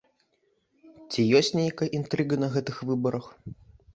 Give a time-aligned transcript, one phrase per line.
[1.11, 3.25] Ці ёсць нейкая інтрыга на гэтых выбарах?